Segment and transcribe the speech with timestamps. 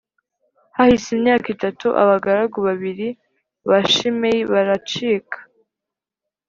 [0.77, 3.07] Hahise imyaka itatu, abagaragu babiri
[3.69, 5.37] ba Shimeyi baracika